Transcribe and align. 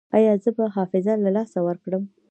ایا 0.15 0.33
زه 0.43 0.49
به 0.57 0.63
حافظه 0.75 1.13
له 1.23 1.29
لاسه 1.35 1.59
ورکړم؟ 1.63 2.03